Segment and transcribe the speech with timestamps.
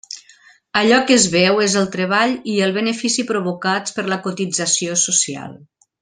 [0.79, 5.55] Allò que es veu és el treball i el benefici provocats per la cotització social.